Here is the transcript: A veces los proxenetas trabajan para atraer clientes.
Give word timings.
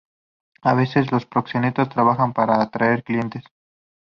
A 0.63 0.73
veces 0.73 1.11
los 1.11 1.27
proxenetas 1.27 1.89
trabajan 1.89 2.33
para 2.33 2.59
atraer 2.59 3.03
clientes. 3.03 3.43